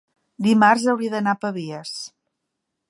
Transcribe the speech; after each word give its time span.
Dimarts 0.45 0.85
hauria 0.93 1.13
d'anar 1.17 1.37
a 1.37 1.41
Pavies. 1.45 1.95